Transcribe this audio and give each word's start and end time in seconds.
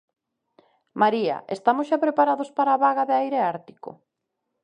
María, 1.01 1.37
Estamos 1.55 1.85
xa 1.89 1.97
preparados 2.05 2.49
para 2.57 2.71
a 2.73 2.81
vaga 2.85 3.07
de 3.09 3.15
aire 3.21 3.39
ártico? 3.53 3.89